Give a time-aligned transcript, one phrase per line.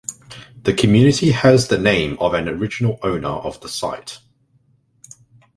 [0.63, 4.17] The community has the name of an original owner of the site.